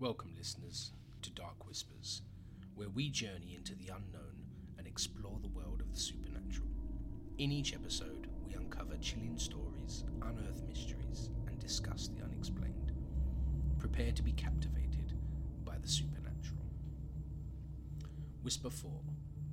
Welcome, 0.00 0.32
listeners, 0.38 0.92
to 1.22 1.30
Dark 1.30 1.66
Whispers, 1.66 2.22
where 2.76 2.88
we 2.88 3.10
journey 3.10 3.56
into 3.56 3.74
the 3.74 3.88
unknown 3.88 4.44
and 4.78 4.86
explore 4.86 5.40
the 5.42 5.48
world 5.48 5.80
of 5.80 5.90
the 5.92 5.98
supernatural. 5.98 6.68
In 7.38 7.50
each 7.50 7.74
episode, 7.74 8.28
we 8.46 8.54
uncover 8.54 8.96
chilling 8.98 9.36
stories, 9.38 10.04
unearth 10.22 10.62
mysteries, 10.68 11.30
and 11.48 11.58
discuss 11.58 12.06
the 12.06 12.22
unexplained. 12.24 12.92
Prepare 13.80 14.12
to 14.12 14.22
be 14.22 14.30
captivated 14.30 15.14
by 15.64 15.76
the 15.78 15.88
supernatural. 15.88 16.62
Whisper 18.42 18.70
4 18.70 18.92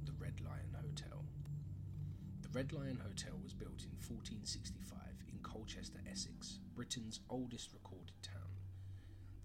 The 0.05 0.13
Red 0.19 0.41
Lion 0.41 0.75
Hotel. 0.79 1.25
The 2.43 2.49
Red 2.49 2.71
Lion 2.71 3.01
Hotel 3.03 3.33
was 3.43 3.55
built 3.55 3.81
in 3.81 3.97
1465 3.97 4.99
in 5.27 5.39
Colchester, 5.41 6.01
Essex, 6.07 6.59
Britain's 6.75 7.19
oldest 7.31 7.73
recorded. 7.73 8.04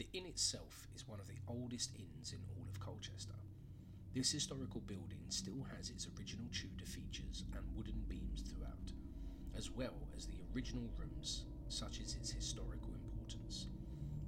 The 0.00 0.18
inn 0.18 0.24
itself 0.24 0.88
is 0.94 1.06
one 1.06 1.20
of 1.20 1.28
the 1.28 1.36
oldest 1.46 1.94
inns 1.94 2.32
in 2.32 2.38
all 2.56 2.64
of 2.70 2.80
Colchester. 2.80 3.36
This 4.14 4.32
historical 4.32 4.80
building 4.80 5.20
still 5.28 5.66
has 5.76 5.90
its 5.90 6.08
original 6.16 6.46
Tudor 6.50 6.86
features 6.86 7.44
and 7.54 7.66
wooden 7.76 8.06
beams 8.08 8.40
throughout, 8.40 8.92
as 9.54 9.70
well 9.70 10.08
as 10.16 10.24
the 10.24 10.40
original 10.54 10.88
rooms, 10.96 11.44
such 11.68 12.00
as 12.00 12.14
its 12.14 12.30
historical 12.30 12.94
importance. 12.94 13.68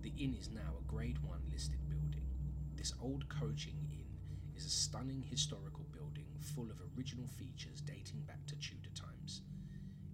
The 0.02 0.12
inn 0.18 0.34
is 0.38 0.50
now 0.50 0.76
a 0.78 0.84
Grade 0.84 1.24
1 1.24 1.40
listed 1.50 1.88
building. 1.88 2.28
This 2.76 2.92
old 3.00 3.26
coaching 3.30 3.88
inn 3.90 4.12
is 4.54 4.66
a 4.66 4.68
stunning 4.68 5.22
historical 5.22 5.86
building 5.90 6.26
full 6.54 6.70
of 6.70 6.82
original 6.98 7.28
features 7.28 7.80
dating 7.80 8.20
back 8.26 8.44
to 8.48 8.56
Tudor 8.56 8.90
times. 8.94 9.40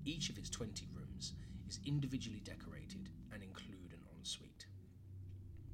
Each 0.05 0.31
of 0.31 0.39
its 0.39 0.51
20 0.51 0.87
rooms 0.95 1.33
is 1.67 1.81
individually 1.85 2.43
decorated 2.45 3.11
and 3.33 3.43
include 3.43 3.68
an 3.68 3.68
ensuite. 3.68 3.68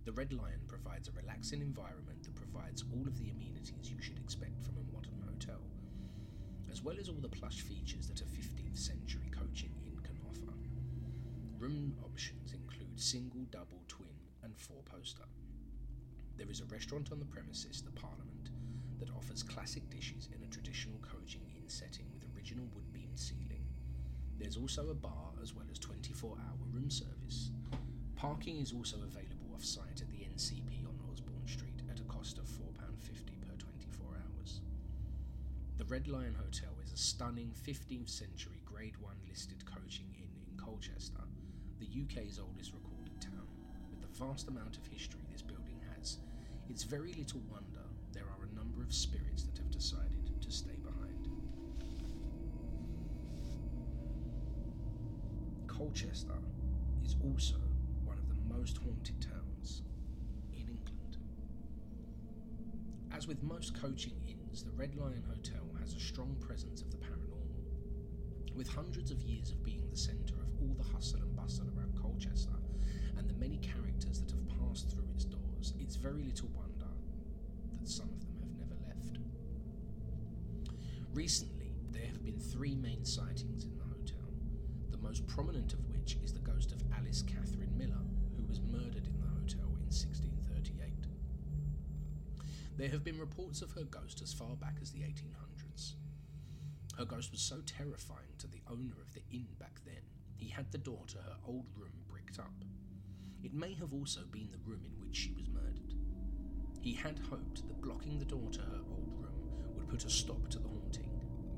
The 0.05 0.13
Red 0.13 0.35
Lion 0.35 0.61
provides 0.69 1.09
a 1.09 1.13
relaxing 1.13 1.63
environment 1.63 2.25
that 2.25 2.35
provides 2.35 2.85
all 2.93 3.07
of 3.07 3.17
the 3.17 3.31
amenities 3.31 3.91
you 3.91 4.03
should 4.03 4.19
expect 4.19 4.63
from 4.63 4.77
a 4.77 4.93
modern 4.93 5.17
hotel, 5.25 5.63
as 6.71 6.83
well 6.83 6.97
as 7.01 7.09
all 7.09 7.23
the 7.23 7.29
plush 7.29 7.63
features 7.63 8.07
that 8.09 8.21
a 8.21 8.25
15th 8.25 8.77
century 8.77 9.31
coaching 9.33 9.73
inn 9.87 9.99
can 10.03 10.19
offer. 10.29 10.53
Room 11.59 11.97
options 12.05 12.53
include 12.53 13.01
single, 13.01 13.47
double, 13.51 13.81
twin, 13.89 14.13
and 14.43 14.55
four 14.59 14.83
poster. 14.85 15.25
There 16.37 16.51
is 16.51 16.61
a 16.61 16.67
restaurant 16.67 17.11
on 17.11 17.19
the 17.19 17.25
premises, 17.25 17.81
the 17.81 17.99
Parliament, 17.99 18.51
that 18.99 19.09
offers 19.17 19.43
classic 19.43 19.89
dishes 19.89 20.29
in 20.37 20.43
a 20.43 20.53
traditional 20.53 21.01
coaching 21.01 21.49
inn 21.57 21.67
setting 21.67 22.05
with 22.13 22.29
original 22.37 22.67
wood 22.75 22.93
beamed 22.93 23.19
ceiling. 23.19 23.65
There's 24.39 24.59
also 24.59 24.91
a 24.91 24.95
bar 24.95 25.33
as 25.41 25.55
well 25.55 25.67
as 25.73 25.79
24 25.79 26.37
hour 26.37 26.67
room 26.71 26.91
service. 26.91 27.53
Parking 28.17 28.59
is 28.59 28.75
also 28.75 28.97
available 28.99 29.44
off 29.55 29.65
site 29.65 30.01
at 30.01 30.11
the 30.11 30.27
NCP 30.35 30.85
on 30.85 30.99
Osborne 31.11 31.47
Street 31.47 31.81
at 31.89 32.01
a 32.01 32.05
cost 32.05 32.39
of 32.39 32.45
£4.50 32.45 33.39
per 33.41 33.55
24 33.57 34.07
hours. 34.17 34.61
The 35.79 35.85
Red 35.85 36.09
Lion 36.09 36.35
Hotel 36.35 36.73
is 36.83 36.93
a 36.93 36.97
stunning 36.97 37.53
15th 37.65 38.09
century 38.09 38.61
Grade 38.65 38.97
1 39.01 39.15
listed 39.29 39.65
coaching 39.65 40.07
inn 40.19 40.31
in 40.51 40.59
Colchester, 40.59 41.23
the 41.79 41.87
UK's 41.87 42.41
oldest 42.41 42.73
recorded 42.73 43.21
town. 43.21 43.47
With 43.91 44.01
the 44.01 44.25
vast 44.25 44.49
amount 44.49 44.77
of 44.77 44.87
history 44.87 45.21
this 45.31 45.43
building 45.43 45.79
has, 45.97 46.19
it's 46.69 46.83
very 46.83 47.13
little 47.13 47.43
wonder 47.49 47.87
there 48.13 48.25
are 48.25 48.49
a 48.51 48.57
number 48.57 48.83
of 48.83 48.93
spirits 48.93 49.45
that 49.45 49.59
have 49.59 49.71
decided 49.71 50.31
to 50.41 50.51
stay 50.51 50.79
behind. 50.83 51.29
Colchester 55.69 56.39
is 57.05 57.15
also 57.23 57.64
most 58.59 58.79
haunted 58.79 59.21
towns 59.21 59.83
in 60.53 60.69
England. 60.69 61.19
As 63.13 63.27
with 63.27 63.43
most 63.43 63.79
coaching 63.81 64.15
inns, 64.27 64.63
the 64.63 64.71
Red 64.73 64.95
Lion 64.95 65.25
Hotel 65.29 65.63
has 65.81 65.95
a 65.95 66.01
strong 66.01 66.37
presence 66.41 66.81
of 66.81 66.91
the 66.91 66.97
paranormal. 66.99 68.55
With 68.55 68.69
hundreds 68.69 69.11
of 69.11 69.23
years 69.23 69.51
of 69.51 69.65
being 69.65 69.83
the 69.91 69.97
centre 69.97 70.37
of 70.37 70.61
all 70.61 70.75
the 70.79 70.95
hustle 70.95 71.21
and 71.21 71.35
bustle 71.35 71.67
around 71.77 72.01
Colchester 72.01 72.55
and 73.19 73.29
the 73.29 73.35
many 73.35 73.59
characters 73.59 74.21
that 74.21 74.31
have 74.31 74.49
passed 74.61 74.91
through 74.91 75.09
its 75.15 75.25
doors, 75.25 75.75
it's 75.81 75.97
very 75.97 76.23
little 76.23 76.49
wonder 76.55 76.93
that 77.73 77.89
some 77.89 78.09
of 78.09 78.21
them 78.21 78.37
have 78.41 78.57
never 78.57 78.81
left. 78.87 79.19
Recently, 81.13 81.73
there 81.91 82.07
have 82.07 82.25
been 82.25 82.39
three 82.39 82.77
main 82.77 83.05
sightings 83.05 83.65
in 83.65 83.77
the 83.77 83.85
hotel, 83.85 84.31
the 84.91 84.99
most 84.99 85.27
prominent 85.27 85.73
of 85.73 85.87
which 85.89 86.19
is 86.23 86.33
the 86.33 86.41
ghost 86.41 86.73
of 86.73 86.83
Alice 86.97 87.23
Catherine 87.23 87.77
Miller, 87.77 88.05
was 88.55 88.61
murdered 88.71 89.05
in 89.09 89.19
the 89.19 89.27
hotel 89.27 89.67
in 89.67 89.91
1638. 89.91 91.09
There 92.77 92.89
have 92.89 93.03
been 93.03 93.19
reports 93.19 93.63
of 93.63 93.73
her 93.73 93.83
ghost 93.83 94.23
as 94.23 94.33
far 94.33 94.55
back 94.55 94.77
as 94.81 94.93
the 94.93 95.01
1800s. 95.01 95.95
Her 96.97 97.05
ghost 97.05 97.33
was 97.33 97.41
so 97.41 97.63
terrifying 97.67 98.31
to 98.39 98.47
the 98.47 98.63
owner 98.71 98.95
of 99.03 99.13
the 99.13 99.25
inn 99.33 99.49
back 99.59 99.81
then, 99.85 100.03
he 100.37 100.49
had 100.49 100.71
the 100.71 100.79
door 100.79 101.03
to 101.09 101.19
her 101.19 101.37
old 101.45 101.67
room 101.77 102.05
bricked 102.09 102.39
up. 102.39 102.55
It 103.43 103.53
may 103.55 103.75
have 103.75 103.93
also 103.93 104.21
been 104.31 104.51
the 104.53 104.71
room 104.71 104.85
in 104.85 105.01
which 105.01 105.17
she 105.17 105.33
was 105.33 105.49
murdered. 105.49 105.95
He 106.81 106.93
had 106.93 107.19
hoped 107.19 107.67
that 107.67 107.83
blocking 107.83 108.21
the 108.21 108.25
door 108.25 108.51
to 108.53 108.61
her 108.61 108.83
old 108.89 109.15
room 109.19 109.75
would 109.75 109.89
put 109.89 110.05
a 110.05 110.11
stop 110.11 110.49
to 110.51 110.61
the 110.61 110.69
haunting, 110.69 111.11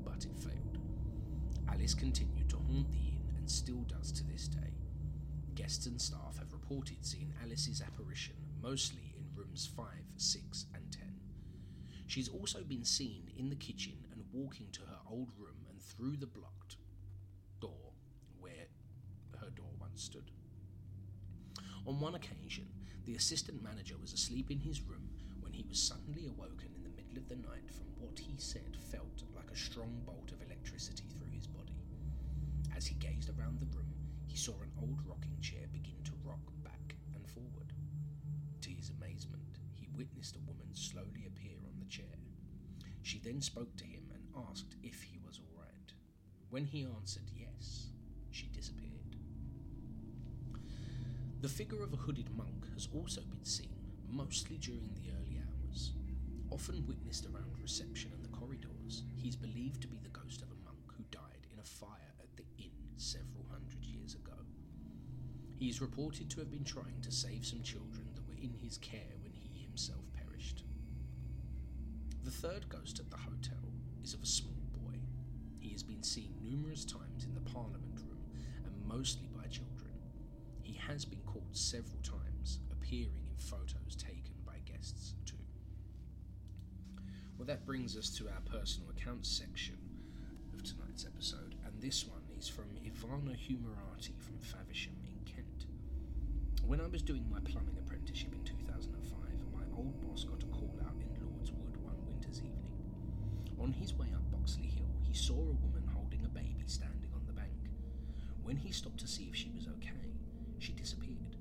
but 0.03 0.25
it 0.25 0.35
failed. 0.39 0.79
Alice 1.69 1.93
continued 1.93 2.49
to 2.49 2.57
haunt 2.57 2.89
the 2.91 2.97
inn 2.97 3.33
and 3.37 3.47
still 3.47 3.83
does 3.83 4.11
to 4.13 4.23
this 4.23 4.47
day. 4.47 4.73
Guests 5.57 5.87
and 5.87 5.99
staff 5.99 6.37
have 6.37 6.53
reported 6.69 7.05
seeing 7.05 7.33
Alice's 7.41 7.81
apparition 7.81 8.35
mostly 8.61 9.13
in 9.15 9.23
rooms 9.35 9.69
5, 9.77 9.85
6, 10.17 10.65
and 10.73 10.83
10. 10.91 11.01
She's 12.07 12.27
also 12.27 12.61
been 12.61 12.83
seen 12.83 13.31
in 13.37 13.49
the 13.49 13.55
kitchen 13.55 13.93
and 14.11 14.23
walking 14.33 14.67
to 14.73 14.81
her 14.81 14.99
old 15.09 15.29
room 15.37 15.65
and 15.69 15.81
through 15.81 16.17
the 16.17 16.27
blocked 16.27 16.75
door 17.61 17.93
where 18.39 18.67
her 19.39 19.49
door 19.51 19.69
once 19.79 20.03
stood. 20.03 20.29
On 21.85 22.01
one 22.01 22.15
occasion, 22.15 22.67
the 23.05 23.15
assistant 23.15 23.63
manager 23.63 23.95
was 24.01 24.11
asleep 24.11 24.51
in 24.51 24.59
his 24.59 24.81
room 24.81 25.09
when 25.39 25.53
he 25.53 25.65
was 25.69 25.79
suddenly 25.81 26.25
awoken 26.25 26.69
in 26.75 26.83
the 26.83 26.89
middle 26.89 27.17
of 27.17 27.29
the 27.29 27.47
night 27.47 27.71
from 27.71 27.87
what 27.97 28.19
he 28.19 28.35
said 28.37 28.75
felt 28.91 29.23
like 29.33 29.49
a 29.51 29.57
strong 29.57 30.01
bolt 30.05 30.33
of 30.33 30.41
electricity 30.41 31.05
through 31.17 31.31
his 31.31 31.47
body. 31.47 31.79
As 32.75 32.85
he 32.85 32.95
gazed 32.95 33.29
around 33.29 33.59
the 33.59 33.77
room, 33.77 33.93
he 34.27 34.35
saw 34.35 34.53
an 34.61 34.71
old 34.81 34.99
rocking 35.07 35.39
chair 35.41 35.65
begin 35.71 35.95
to 36.03 36.11
rock 36.23 36.43
back 36.63 36.95
and 37.15 37.25
forward. 37.27 37.73
To 38.61 38.69
his 38.69 38.91
amazement, 38.91 39.59
he 39.73 39.86
witnessed 39.97 40.35
a 40.35 40.47
woman 40.47 40.69
slowly 40.73 41.25
appear 41.25 41.57
on 41.65 41.79
the 41.79 41.89
chair. 41.89 42.21
She 43.01 43.19
then 43.19 43.41
spoke 43.41 43.75
to 43.77 43.83
him 43.83 44.03
and 44.13 44.23
asked 44.49 44.75
if 44.83 45.01
he 45.01 45.17
was 45.25 45.39
all 45.39 45.59
right. 45.59 45.91
When 46.49 46.65
he 46.65 46.85
answered 46.85 47.31
yes, 47.35 47.87
she 48.29 48.47
disappeared. 48.53 49.17
The 51.41 51.49
figure 51.49 51.83
of 51.83 51.93
a 51.93 51.97
hooded 51.97 52.29
monk 52.35 52.65
has 52.73 52.87
also 52.93 53.21
been 53.21 53.43
seen, 53.43 53.77
mostly 54.07 54.57
during 54.57 54.93
the 54.95 55.11
early 55.17 55.39
hours. 55.41 55.93
Often 56.51 56.85
witnessed 56.87 57.25
around 57.25 57.59
reception 57.61 58.11
and 58.13 58.23
the 58.23 58.29
corridors, 58.29 59.03
he 59.15 59.27
is 59.27 59.35
believed 59.35 59.81
to 59.81 59.87
be 59.87 59.99
the 60.03 60.09
ghost 60.09 60.41
of 60.41 60.49
a 60.51 60.63
monk 60.63 60.85
who 60.95 61.03
died 61.11 61.47
in 61.51 61.59
a 61.59 61.63
fire 61.63 62.13
at 62.21 62.35
the 62.37 62.45
inn 62.57 62.77
several 62.97 63.45
hundred 63.51 63.85
years 63.85 64.15
ago. 64.15 64.37
He 65.55 65.69
is 65.69 65.81
reported 65.81 66.29
to 66.29 66.39
have 66.39 66.51
been 66.51 66.63
trying 66.63 67.01
to 67.01 67.11
save 67.11 67.45
some 67.45 67.63
children 67.63 68.13
that 68.13 68.27
were 68.27 68.37
in 68.39 68.53
his 68.53 68.77
care 68.77 69.17
himself 69.77 70.05
perished. 70.11 70.63
The 72.23 72.31
third 72.31 72.67
ghost 72.67 72.99
at 72.99 73.11
the 73.11 73.17
hotel 73.17 73.61
is 74.03 74.15
of 74.15 74.23
a 74.23 74.25
small 74.25 74.57
boy. 74.73 74.95
He 75.59 75.69
has 75.69 75.83
been 75.83 76.01
seen 76.01 76.33
numerous 76.41 76.83
times 76.83 77.25
in 77.25 77.35
the 77.35 77.51
Parliament 77.51 77.93
room 78.09 78.17
and 78.65 78.87
mostly 78.87 79.27
by 79.27 79.43
children. 79.43 79.93
He 80.63 80.73
has 80.87 81.05
been 81.05 81.21
caught 81.27 81.55
several 81.55 82.01
times, 82.01 82.57
appearing 82.71 83.27
in 83.29 83.37
photos 83.37 83.95
taken 83.95 84.33
by 84.47 84.55
guests 84.65 85.13
too. 85.27 85.35
Well, 87.37 87.45
that 87.45 87.63
brings 87.67 87.95
us 87.95 88.09
to 88.17 88.29
our 88.29 88.41
personal 88.51 88.89
accounts 88.89 89.29
section 89.29 89.77
of 90.55 90.63
tonight's 90.63 91.05
episode, 91.05 91.53
and 91.63 91.79
this 91.79 92.07
one 92.07 92.23
is 92.35 92.47
from 92.47 92.65
Ivana 92.83 93.37
Humerati 93.37 94.19
from 94.19 94.39
Faversham 94.39 94.97
in 95.05 95.23
Kent. 95.31 95.67
When 96.65 96.81
I 96.81 96.87
was 96.87 97.03
doing 97.03 97.29
my 97.29 97.39
plumbing 97.41 97.77
apprenticeship 97.77 98.33
in 98.33 98.43
2005, 98.43 99.17
my 99.53 99.77
old 99.77 99.99
boss 100.01 100.23
got 100.25 100.43
a 100.43 100.45
call 100.47 100.73
out 100.85 100.95
in 100.99 101.07
Lordswood 101.23 101.77
one 101.81 101.95
winter's 102.05 102.39
evening. 102.39 102.75
On 103.67 103.73
his 103.73 103.93
way 103.95 104.07
up 104.15 104.21
Boxley 104.31 104.67
Hill, 104.67 104.95
he 105.01 105.13
saw 105.13 105.33
a 105.33 105.59
woman 105.59 105.83
holding 105.93 106.23
a 106.23 106.29
baby 106.29 106.63
standing 106.67 107.11
on 107.13 107.25
the 107.27 107.33
bank. 107.33 107.51
When 108.41 108.55
he 108.55 108.71
stopped 108.71 109.01
to 109.01 109.07
see 109.09 109.25
if 109.25 109.35
she 109.35 109.51
was 109.53 109.67
okay, 109.67 110.15
she 110.57 110.71
disappeared. 110.71 111.35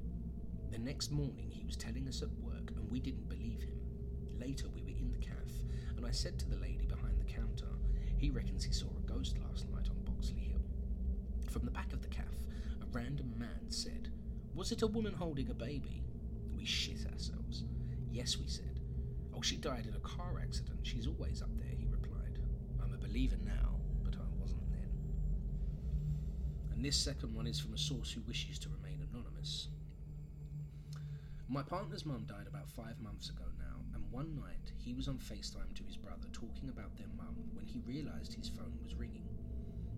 The 0.73 0.81
next 0.81 1.13
morning, 1.13 1.53
he 1.53 1.65
was 1.65 1.77
telling 1.77 2.09
us 2.09 2.23
at 2.23 2.41
work, 2.41 2.73
and 2.75 2.91
we 2.91 2.99
didn't 2.99 3.29
believe 3.29 3.63
him. 3.63 3.79
Later, 4.41 4.67
we 4.75 4.83
were 4.83 4.99
in 4.99 5.13
the 5.13 5.25
cafe, 5.25 5.69
and 5.97 6.05
I 6.05 6.11
said 6.11 6.37
to 6.41 6.49
the 6.49 6.57
lady 6.57 6.85
behind 6.87 7.21
the 7.21 7.33
counter, 7.33 7.71
he 8.19 8.31
reckons 8.31 8.65
he 8.65 8.73
saw 8.73 8.89
a 8.89 9.09
ghost 9.09 9.37
last 9.49 9.71
night 9.71 9.89
on 9.89 10.03
Boxley 10.13 10.49
Hill. 10.49 10.67
From 11.49 11.65
the 11.65 11.71
back 11.71 11.93
of 11.93 12.03
the 12.03 12.09
cafe, 12.09 12.49
a 12.83 12.87
random 12.91 13.35
man 13.39 13.71
said, 13.71 14.11
Was 14.53 14.73
it 14.73 14.83
a 14.83 14.89
woman 14.89 15.15
holding 15.15 15.49
a 15.51 15.55
baby? 15.55 16.03
We 16.57 16.65
shit 16.65 17.07
ourselves. 17.13 17.63
Yes, 18.11 18.37
we 18.37 18.49
said. 18.49 18.81
Oh, 19.33 19.43
she 19.43 19.57
died 19.57 19.87
in 19.87 19.95
a 19.95 20.01
car 20.01 20.41
accident. 20.43 20.81
She's 20.83 21.07
always 21.07 21.43
up 21.43 21.55
there, 21.57 21.66
believer 23.17 23.37
now, 23.47 23.73
but 24.05 24.15
I 24.15 24.29
wasn't 24.39 24.71
then. 24.71 24.91
And 26.71 26.85
this 26.85 26.99
second 26.99 27.35
one 27.35 27.47
is 27.47 27.59
from 27.59 27.73
a 27.73 27.79
source 27.79 28.13
who 28.13 28.21
wishes 28.29 28.59
to 28.59 28.69
remain 28.69 29.01
anonymous. 29.09 29.69
My 31.49 31.63
partner's 31.63 32.05
mum 32.05 32.27
died 32.29 32.47
about 32.47 32.69
five 32.69 33.01
months 33.01 33.31
ago 33.31 33.45
now, 33.59 33.81
and 33.95 34.05
one 34.11 34.37
night 34.37 34.71
he 34.77 34.93
was 34.93 35.09
on 35.09 35.17
FaceTime 35.17 35.75
to 35.77 35.85
his 35.85 35.97
brother 35.97 36.29
talking 36.31 36.69
about 36.69 36.95
their 36.99 37.09
mum 37.17 37.37
when 37.55 37.65
he 37.65 37.81
realised 37.87 38.35
his 38.35 38.51
phone 38.51 38.77
was 38.83 38.95
ringing. 38.95 39.25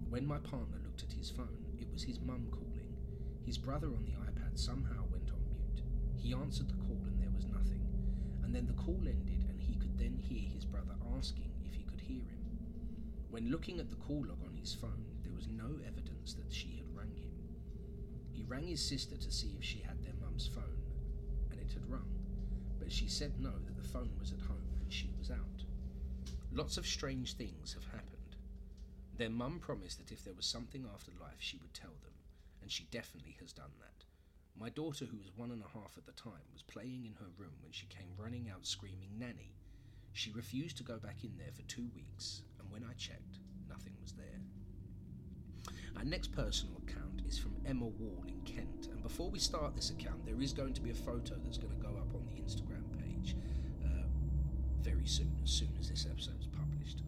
When 0.09 0.25
my 0.25 0.39
partner 0.39 0.79
looked 0.85 1.03
at 1.03 1.11
his 1.11 1.29
phone, 1.29 1.67
it 1.81 1.91
was 1.93 2.05
his 2.05 2.21
mum 2.21 2.47
calling. 2.53 2.95
His 3.45 3.59
brother 3.59 3.89
on 3.89 4.05
the 4.05 4.15
iPad 4.31 4.57
somehow 4.57 5.03
went 5.11 5.33
on 5.33 5.43
mute. 5.51 5.83
He 6.15 6.35
answered 6.35 6.69
the 6.69 6.79
call 6.87 7.03
and 7.03 7.21
there 7.21 7.35
was 7.35 7.47
nothing. 7.47 7.83
And 8.45 8.55
then 8.55 8.69
the 8.69 8.81
call 8.81 9.03
ended 9.09 9.45
and 9.49 9.61
he 9.61 9.75
could 9.75 9.99
then 9.99 10.17
hear 10.17 10.49
his 10.55 10.65
brother 10.65 10.95
asking 11.17 11.51
if 11.65 11.75
he 11.75 11.83
could 11.83 12.01
hear 12.01 12.23
him. 12.23 12.38
When 13.31 13.51
looking 13.51 13.79
at 13.79 13.91
the 13.91 13.97
call 13.97 14.25
log 14.27 14.43
on 14.43 14.57
his 14.57 14.73
phone, 14.75 15.05
there 15.23 15.35
was 15.35 15.49
no 15.49 15.79
evidence 15.87 16.35
that 16.35 16.53
she 16.53 16.77
had 16.77 16.97
rang 16.97 17.15
him. 17.15 17.33
He 18.33 18.43
rang 18.45 18.67
his 18.67 18.83
sister 18.83 19.17
to 19.17 19.31
see 19.31 19.55
if 19.59 19.65
she 19.65 19.81
had 19.81 20.03
their 20.03 20.15
mum's 20.21 20.47
phone 20.47 20.83
and 21.51 21.61
it 21.61 21.73
had 21.73 21.91
rung, 21.91 22.09
but 22.79 22.91
she 22.91 23.07
said 23.07 23.39
no, 23.39 23.51
that 23.51 23.77
the 23.77 23.89
phone 23.89 24.13
was 24.19 24.33
at 24.33 24.41
home 24.41 24.79
and 24.81 24.93
she 24.93 25.11
was 25.19 25.31
out. 25.31 25.65
Lots 26.53 26.79
of 26.79 26.87
strange 26.87 27.35
things 27.35 27.75
have 27.75 27.85
happened. 27.85 28.37
Their 29.19 29.31
mum 29.31 29.59
promised 29.59 29.99
that 29.99 30.13
if 30.13 30.25
there 30.25 30.35
was 30.35 30.47
something 30.47 30.87
after 30.95 31.11
life, 31.21 31.39
she 31.41 31.59
would 31.59 31.75
tell 31.75 31.97
them, 32.03 32.15
and 32.63 32.71
she 32.71 32.89
definitely 32.91 33.37
has 33.41 33.53
done 33.53 33.73
that. 33.81 34.05
My 34.59 34.71
daughter, 34.71 35.05
who 35.05 35.19
was 35.19 35.37
one 35.37 35.51
and 35.51 35.63
a 35.63 35.79
half 35.79 35.99
at 35.99 36.07
the 36.07 36.13
time, 36.13 36.49
was 36.53 36.63
playing 36.63 37.05
in 37.05 37.15
her 37.15 37.31
room 37.37 37.55
when 37.61 37.73
she 37.73 37.87
came 37.87 38.15
running 38.17 38.49
out 38.49 38.67
screaming, 38.67 39.19
Nanny. 39.19 39.55
She 40.13 40.31
refused 40.33 40.79
to 40.79 40.83
go 40.83 40.99
back 40.99 41.23
in 41.23 41.37
there 41.37 41.53
for 41.53 41.63
two 41.63 41.91
weeks, 41.95 42.43
and 42.69 42.83
when 42.83 42.89
I 42.89 42.95
checked, 42.95 43.39
nothing 43.69 43.95
was 44.01 44.13
there. 44.13 44.41
Our 45.97 46.05
next 46.05 46.33
personal 46.33 46.81
account 46.87 47.23
is 47.27 47.39
from 47.39 47.57
Emma 47.67 47.87
Wall 47.87 48.25
in 48.27 48.41
Kent, 48.43 48.89
and 48.91 49.03
before 49.03 49.31
we 49.31 49.39
start 49.39 49.75
this 49.75 49.91
account, 49.91 50.25
there 50.25 50.41
is 50.41 50.53
going 50.53 50.75
to 50.75 50.81
be 50.81 50.91
a 50.91 50.95
photo 50.95 51.37
that's 51.43 51.59
going 51.59 51.75
to 51.75 51.83
go 51.83 51.97
up 51.97 52.15
on 52.15 52.27
the 52.27 52.41
Instagram 52.41 52.85
page 52.99 53.37
uh, 53.85 54.07
very 54.81 55.07
soon, 55.07 55.39
as 55.43 55.51
soon 55.51 55.75
as 55.79 55.89
this 55.89 56.07
episode 56.11 56.41
is 56.41 56.47
published. 56.47 57.03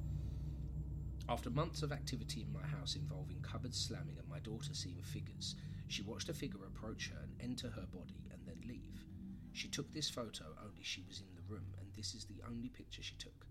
After 1.28 1.50
months 1.50 1.82
of 1.82 1.92
activity 1.92 2.42
in 2.42 2.52
my 2.52 2.66
house 2.66 2.96
involving 2.96 3.40
cupboards 3.40 3.78
slamming 3.78 4.18
and 4.18 4.28
my 4.28 4.40
daughter 4.40 4.74
seeing 4.74 5.02
figures, 5.02 5.54
she 5.86 6.02
watched 6.02 6.28
a 6.28 6.34
figure 6.34 6.64
approach 6.66 7.10
her 7.10 7.22
and 7.22 7.32
enter 7.40 7.68
her 7.70 7.86
body 7.92 8.26
and 8.32 8.40
then 8.46 8.60
leave. 8.66 9.04
She 9.52 9.68
took 9.68 9.92
this 9.92 10.10
photo 10.10 10.44
only 10.64 10.82
she 10.82 11.04
was 11.06 11.20
in 11.20 11.34
the 11.34 11.52
room, 11.52 11.74
and 11.78 11.88
this 11.94 12.14
is 12.14 12.24
the 12.24 12.42
only 12.48 12.68
picture 12.68 13.02
she 13.02 13.14
took. 13.16 13.46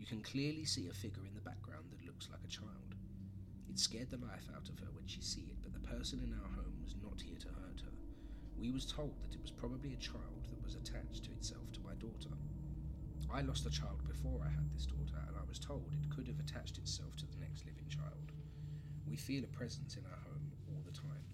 You 0.00 0.06
can 0.06 0.22
clearly 0.22 0.64
see 0.64 0.88
a 0.88 0.94
figure 0.94 1.26
in 1.28 1.34
the 1.34 1.44
background 1.44 1.84
that 1.92 2.06
looks 2.06 2.30
like 2.32 2.40
a 2.42 2.48
child. 2.48 2.96
It 3.68 3.78
scared 3.78 4.08
the 4.08 4.16
life 4.16 4.48
out 4.56 4.70
of 4.70 4.78
her 4.80 4.88
when 4.96 5.06
she 5.06 5.20
see 5.20 5.52
it, 5.52 5.60
but 5.62 5.74
the 5.74 5.86
person 5.86 6.20
in 6.24 6.32
our 6.32 6.48
home 6.56 6.80
was 6.82 6.96
not 7.04 7.20
here 7.20 7.36
to 7.38 7.48
hurt 7.48 7.84
her. 7.84 7.92
We 8.58 8.70
was 8.70 8.86
told 8.86 9.20
that 9.20 9.34
it 9.34 9.42
was 9.42 9.50
probably 9.50 9.92
a 9.92 10.00
child 10.00 10.48
that 10.48 10.64
was 10.64 10.74
attached 10.74 11.24
to 11.24 11.32
itself 11.32 11.70
to 11.72 11.84
my 11.84 11.92
daughter. 12.00 12.32
I 13.32 13.42
lost 13.42 13.66
a 13.66 13.70
child 13.70 14.02
before 14.08 14.40
I 14.42 14.48
had 14.50 14.72
this 14.74 14.86
daughter, 14.86 15.20
and 15.28 15.36
I 15.36 15.46
was 15.46 15.58
told 15.58 15.92
it 15.92 16.10
could 16.10 16.26
have 16.26 16.40
attached 16.40 16.78
itself 16.78 17.14
to 17.16 17.26
the 17.26 17.38
next 17.38 17.66
living 17.66 17.86
child. 17.88 18.32
We 19.06 19.16
feel 19.16 19.44
a 19.44 19.48
presence 19.48 19.96
in 19.96 20.04
our 20.06 20.18
home 20.24 20.50
all 20.68 20.82
the 20.84 20.96
time. 20.96 21.28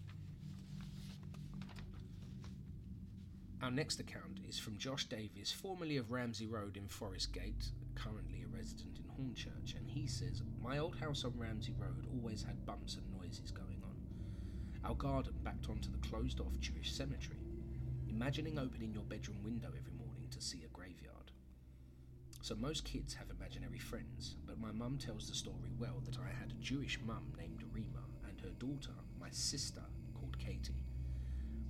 Our 3.62 3.70
next 3.70 3.98
account 3.98 4.40
is 4.46 4.58
from 4.58 4.76
Josh 4.76 5.06
Davies, 5.06 5.52
formerly 5.52 5.96
of 5.96 6.10
Ramsey 6.10 6.46
Road 6.46 6.76
in 6.76 6.86
Forest 6.86 7.32
Gate, 7.32 7.70
currently 7.94 8.35
resident 8.66 8.98
in 8.98 9.04
Hornchurch, 9.14 9.76
and 9.76 9.88
he 9.88 10.08
says, 10.08 10.42
My 10.60 10.78
old 10.78 10.96
house 10.96 11.24
on 11.24 11.32
Ramsey 11.36 11.74
Road 11.78 12.08
always 12.12 12.42
had 12.42 12.66
bumps 12.66 12.96
and 12.96 13.04
noises 13.16 13.52
going 13.52 13.80
on. 13.84 13.94
Our 14.84 14.96
garden 14.96 15.34
backed 15.44 15.68
onto 15.68 15.88
the 15.90 16.08
closed 16.08 16.40
off 16.40 16.58
Jewish 16.58 16.92
cemetery. 16.92 17.38
Imagining 18.08 18.58
opening 18.58 18.92
your 18.92 19.04
bedroom 19.04 19.38
window 19.44 19.68
every 19.68 19.92
morning 19.92 20.26
to 20.32 20.40
see 20.40 20.64
a 20.64 20.76
graveyard. 20.76 21.30
So 22.42 22.56
most 22.56 22.84
kids 22.84 23.14
have 23.14 23.30
imaginary 23.30 23.78
friends, 23.78 24.34
but 24.46 24.58
my 24.58 24.72
mum 24.72 24.98
tells 24.98 25.28
the 25.28 25.36
story 25.36 25.70
well 25.78 26.02
that 26.04 26.18
I 26.18 26.34
had 26.36 26.50
a 26.50 26.62
Jewish 26.62 26.98
mum 27.06 27.32
named 27.38 27.62
Rima 27.72 28.02
and 28.28 28.40
her 28.40 28.54
daughter, 28.58 28.94
my 29.20 29.30
sister, 29.30 29.82
called 30.12 30.38
Katie. 30.40 30.82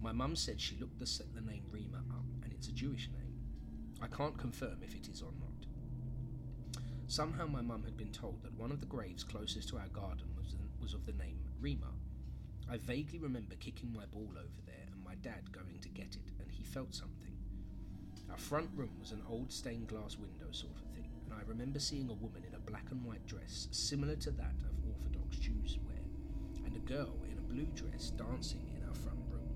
My 0.01 0.13
mum 0.13 0.35
said 0.35 0.61
she 0.61 0.79
looked 0.79 0.99
the, 0.99 1.23
the 1.35 1.43
name 1.43 1.65
Rima 1.71 1.99
up 2.11 2.25
and 2.43 2.55
it's 2.55 2.69
a 2.69 2.73
Jewish 2.73 3.11
name. 3.13 3.35
I 4.01 4.07
can't 4.07 4.39
confirm 4.39 4.79
if 4.83 4.95
it 4.95 5.09
is 5.09 5.21
or 5.21 5.33
not. 5.39 5.56
Somehow 7.08 7.47
my 7.47 7.62
mum 7.62 7.85
had 7.85 7.97
been 7.97 8.11
told 8.11 8.43
that 8.43 8.58
one 8.58 8.73
of 8.73 8.81
the 8.81 8.87
graves 8.87 9.23
closest 9.23 9.69
to 9.69 9.79
our 9.79 9.87
garden 9.88 10.26
was, 10.37 10.56
was 10.81 10.93
of 10.93 11.06
the 11.06 11.12
name 11.12 11.38
Rima. 11.61 11.93
I 12.69 12.79
vaguely 12.79 13.20
remember 13.20 13.55
kicking 13.55 13.93
my 13.93 14.06
ball 14.06 14.32
over 14.32 14.61
there 14.67 14.87
and 14.93 15.05
my 15.05 15.14
dad 15.23 15.53
going 15.53 15.79
to 15.82 15.88
get 15.88 16.17
it, 16.17 16.32
and 16.41 16.50
he 16.50 16.64
felt 16.64 16.94
something. 16.94 17.32
Our 18.29 18.37
front 18.37 18.70
room 18.75 18.91
was 18.99 19.12
an 19.12 19.23
old 19.29 19.53
stained 19.53 19.87
glass 19.87 20.19
window 20.19 20.50
sort 20.50 20.75
of 20.75 20.91
thing, 20.94 21.08
and 21.25 21.32
I 21.32 21.43
remember 21.47 21.79
seeing 21.79 22.11
a 22.11 22.14
woman 22.14 22.43
in 22.47 22.56
a 22.56 22.70
black 22.70 22.91
and 22.91 23.05
white 23.05 23.25
dress 23.25 23.69
similar 23.70 24.17
to 24.17 24.32
that 24.32 24.56
of 24.69 24.91
Orthodox 24.91 25.38
Jews 25.38 25.79
wear, 25.87 26.02
and 26.64 26.75
a 26.75 26.81
girl 26.81 27.14
in 27.31 27.38
a 27.38 27.52
blue 27.52 27.69
dress 27.76 28.11
dancing 28.11 28.69
in 28.76 28.82
our 28.88 28.94
front 28.94 29.20
room. 29.31 29.49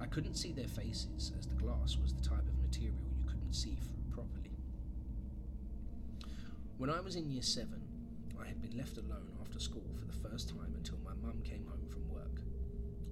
I 0.00 0.06
couldn't 0.06 0.36
see 0.36 0.52
their 0.52 0.68
faces, 0.68 1.32
as 1.36 1.48
the 1.48 1.56
glass 1.56 1.98
was 2.00 2.14
the 2.14 2.22
type 2.22 2.46
of 2.46 2.58
material 2.60 3.10
you 3.18 3.24
couldn't 3.26 3.54
see 3.54 3.74
through 3.74 4.03
when 6.78 6.90
I 6.90 7.00
was 7.00 7.14
in 7.16 7.30
year 7.30 7.42
seven, 7.42 7.80
I 8.40 8.46
had 8.46 8.60
been 8.60 8.76
left 8.76 8.98
alone 8.98 9.30
after 9.40 9.60
school 9.60 9.86
for 9.98 10.06
the 10.06 10.28
first 10.28 10.48
time 10.48 10.74
until 10.74 10.98
my 11.04 11.12
mum 11.22 11.40
came 11.44 11.66
home 11.66 11.86
from 11.88 12.08
work. 12.08 12.42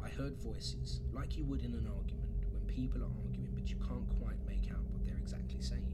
I 0.02 0.08
heard 0.08 0.36
voices, 0.36 1.00
like 1.12 1.36
you 1.36 1.44
would 1.44 1.62
in 1.62 1.74
an 1.74 1.86
argument, 1.86 2.44
when 2.50 2.62
people 2.66 3.02
are 3.02 3.24
arguing 3.24 3.52
but 3.54 3.70
you 3.70 3.76
can't 3.76 4.08
quite 4.18 4.44
make 4.46 4.70
out 4.72 4.82
what 4.90 5.04
they're 5.04 5.16
exactly 5.16 5.60
saying. 5.60 5.86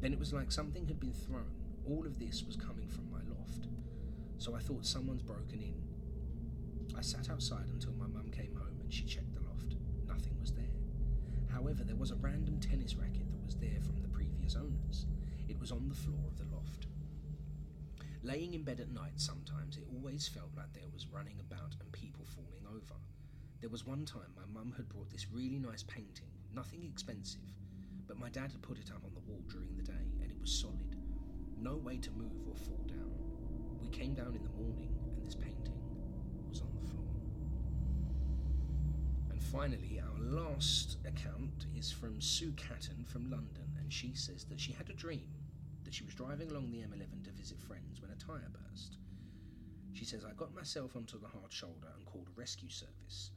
Then 0.00 0.12
it 0.12 0.18
was 0.18 0.32
like 0.32 0.52
something 0.52 0.86
had 0.86 1.00
been 1.00 1.12
thrown. 1.12 1.50
All 1.88 2.06
of 2.06 2.20
this 2.20 2.44
was 2.46 2.56
coming 2.56 2.86
from 2.86 3.10
my 3.10 3.18
loft. 3.36 3.66
So 4.38 4.54
I 4.54 4.60
thought 4.60 4.86
someone's 4.86 5.22
broken 5.22 5.60
in. 5.60 5.74
I 6.96 7.00
sat 7.00 7.30
outside 7.30 7.68
until 7.68 7.94
my 7.94 8.06
mum 8.06 8.30
came 8.30 8.54
home 8.54 8.78
and 8.80 8.92
she 8.92 9.04
checked 9.04 9.34
the 9.34 9.40
loft. 9.40 9.74
Nothing 10.06 10.38
was 10.40 10.52
there. 10.52 10.64
However, 11.52 11.82
there 11.82 11.96
was 11.96 12.12
a 12.12 12.16
random 12.16 12.60
tennis 12.60 12.94
racket 12.94 13.32
that 13.32 13.44
was 13.44 13.56
there 13.56 13.80
from 13.82 14.00
the 14.00 14.08
previous 14.08 14.54
owners. 14.54 15.06
It 15.58 15.60
was 15.60 15.72
on 15.72 15.88
the 15.88 15.94
floor 15.96 16.20
of 16.28 16.38
the 16.38 16.54
loft. 16.54 16.86
Laying 18.22 18.54
in 18.54 18.62
bed 18.62 18.78
at 18.78 18.92
night, 18.92 19.14
sometimes 19.16 19.76
it 19.76 19.82
always 19.92 20.28
felt 20.28 20.50
like 20.56 20.72
there 20.72 20.88
was 20.94 21.08
running 21.08 21.40
about 21.40 21.74
and 21.80 21.90
people 21.90 22.24
falling 22.24 22.62
over. 22.64 22.94
There 23.60 23.68
was 23.68 23.84
one 23.84 24.04
time 24.04 24.30
my 24.36 24.46
mum 24.54 24.72
had 24.76 24.88
brought 24.88 25.10
this 25.10 25.26
really 25.32 25.58
nice 25.58 25.82
painting, 25.82 26.30
nothing 26.54 26.84
expensive, 26.84 27.52
but 28.06 28.20
my 28.20 28.28
dad 28.28 28.52
had 28.52 28.62
put 28.62 28.78
it 28.78 28.92
up 28.94 29.04
on 29.04 29.12
the 29.14 29.28
wall 29.28 29.42
during 29.50 29.74
the 29.74 29.82
day 29.82 30.06
and 30.22 30.30
it 30.30 30.40
was 30.40 30.60
solid. 30.60 30.94
No 31.60 31.74
way 31.74 31.96
to 31.96 32.10
move 32.12 32.46
or 32.48 32.54
fall 32.54 32.86
down. 32.86 33.10
We 33.82 33.88
came 33.88 34.14
down 34.14 34.36
in 34.36 34.44
the 34.44 34.62
morning 34.62 34.94
and 35.16 35.26
this 35.26 35.34
painting 35.34 35.74
was 36.48 36.60
on 36.60 36.70
the 36.80 36.88
floor. 36.88 37.18
And 39.32 39.42
finally, 39.42 40.00
our 40.00 40.20
last 40.20 40.98
account 41.04 41.66
is 41.76 41.90
from 41.90 42.20
Sue 42.20 42.52
Catton 42.52 43.04
from 43.04 43.28
London, 43.28 43.74
and 43.76 43.92
she 43.92 44.14
says 44.14 44.44
that 44.44 44.60
she 44.60 44.70
had 44.70 44.88
a 44.88 44.94
dream 44.94 45.26
that 45.88 45.94
she 45.94 46.04
was 46.04 46.12
driving 46.12 46.50
along 46.50 46.70
the 46.70 46.84
M11 46.84 47.24
to 47.24 47.30
visit 47.32 47.56
friends 47.62 48.02
when 48.02 48.10
a 48.10 48.20
tyre 48.20 48.52
burst. 48.52 48.98
She 49.94 50.04
says, 50.04 50.22
I 50.22 50.36
got 50.36 50.54
myself 50.54 50.94
onto 50.94 51.18
the 51.18 51.32
hard 51.32 51.50
shoulder 51.50 51.88
and 51.96 52.04
called 52.04 52.28
a 52.28 52.38
rescue 52.38 52.68
service. 52.68 53.30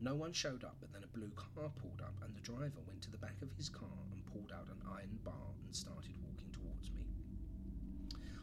No 0.00 0.14
one 0.14 0.32
showed 0.32 0.64
up, 0.64 0.76
but 0.80 0.90
then 0.90 1.04
a 1.04 1.18
blue 1.18 1.30
car 1.36 1.68
pulled 1.76 2.00
up, 2.00 2.14
and 2.24 2.34
the 2.34 2.40
driver 2.40 2.80
went 2.86 3.02
to 3.02 3.10
the 3.10 3.18
back 3.18 3.36
of 3.42 3.52
his 3.58 3.68
car 3.68 3.92
and 4.10 4.24
pulled 4.24 4.50
out 4.56 4.72
an 4.72 4.80
iron 4.90 5.20
bar 5.22 5.52
and 5.66 5.76
started 5.76 6.16
walking 6.24 6.48
towards 6.50 6.88
me. 6.96 7.04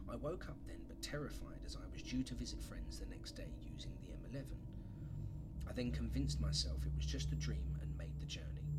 I 0.07 0.15
woke 0.15 0.45
up 0.47 0.61
then, 0.67 0.85
but 0.87 1.01
terrified 1.01 1.65
as 1.65 1.75
I 1.75 1.91
was 1.91 2.03
due 2.03 2.21
to 2.21 2.35
visit 2.35 2.61
friends 2.61 2.99
the 2.99 3.07
next 3.07 3.31
day 3.31 3.49
using 3.65 3.97
the 4.03 4.13
M11. 4.13 4.45
I 5.67 5.73
then 5.73 5.89
convinced 5.89 6.39
myself 6.39 6.85
it 6.85 6.95
was 6.95 7.07
just 7.07 7.31
a 7.31 7.35
dream 7.35 7.79
and 7.81 7.97
made 7.97 8.19
the 8.19 8.27
journey. 8.27 8.69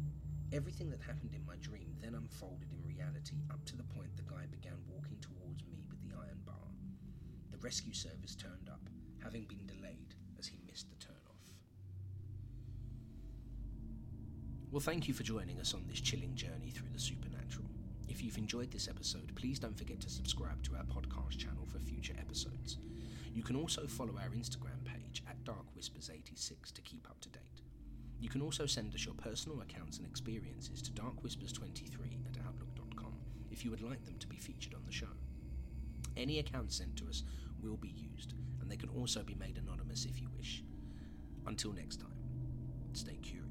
Everything 0.53 0.91
that 0.91 1.00
happened 1.00 1.35
in 1.35 1.45
my 1.45 1.57
dream 1.57 1.97
then 2.00 2.15
unfolded 2.15 2.69
in 2.73 2.88
reality 2.88 3.37
up 3.50 3.65
to 3.65 3.76
the 3.76 3.83
point 3.83 4.17
the 4.17 4.23
guy 4.23 4.47
began 4.50 4.79
walking 4.88 5.19
towards 5.21 5.65
me 5.67 5.85
with 5.91 6.00
the 6.03 6.15
iron 6.17 6.41
bar. 6.47 6.71
The 7.50 7.59
rescue 7.59 7.93
service 7.93 8.37
turned 8.37 8.69
up, 8.71 8.88
having 9.23 9.45
been 9.45 9.67
delayed 9.67 10.15
as 10.38 10.47
he 10.47 10.59
missed 10.67 10.88
the 10.88 10.97
turn-off. 10.97 11.37
Well, 14.71 14.81
thank 14.81 15.09
you 15.09 15.15
for 15.15 15.23
joining 15.23 15.59
us 15.61 15.75
on 15.75 15.85
this 15.88 16.00
chilling 16.00 16.35
journey 16.35 16.71
through 16.71 16.91
the 16.93 16.99
supernatural. 17.00 17.67
If 18.09 18.23
you've 18.23 18.38
enjoyed 18.38 18.71
this 18.71 18.88
episode, 18.88 19.35
please 19.35 19.59
don't 19.59 19.76
forget 19.76 20.00
to 20.00 20.11
subscribe 20.11 20.62
to 20.65 20.76
our 20.76 20.85
podcast 20.85 21.38
channel 21.38 21.67
for 21.67 21.79
future 21.79 22.15
episodes. 22.19 22.79
You 23.35 23.43
can 23.43 23.57
also 23.57 23.87
follow 23.87 24.15
our 24.17 24.31
Instagram 24.31 24.85
page 24.85 25.23
at 25.29 25.45
Dark 25.45 25.75
Whispers 25.75 26.11
86 26.12 26.71
to 26.73 26.83
keep 26.83 27.09
up 27.11 27.21
to 27.21 27.29
date. 27.31 27.36
You 28.26 28.30
can 28.30 28.42
also 28.42 28.66
send 28.66 28.92
us 28.92 29.04
your 29.04 29.14
personal 29.14 29.61
accounts 29.61 29.99
and 29.99 30.06
experiences 30.09 30.83
to 30.83 30.90
darkwhispers23 30.90 32.26
at 32.26 32.45
outlook.com 32.45 33.14
if 33.52 33.64
you 33.64 33.71
would 33.71 33.83
like 33.83 34.04
them 34.04 34.16
to 34.18 34.26
be 34.26 34.37
featured 34.37 34.75
on 34.75 34.83
the 34.85 34.90
show. 34.90 35.06
Any 36.16 36.40
accounts 36.40 36.75
sent 36.75 36.97
to 36.97 37.06
us 37.06 37.23
will 37.62 37.76
be 37.76 37.90
used, 37.90 38.35
and 38.61 38.68
they 38.68 38.76
can 38.76 38.88
also 38.88 39.23
be 39.23 39.37
made 39.37 39.59
anonymous 39.59 40.06
if 40.06 40.21
you 40.21 40.28
wish. 40.37 40.64
Until 41.47 41.73
next 41.73 42.00
time, 42.00 42.18
stay 42.95 43.16
curious, 43.23 43.46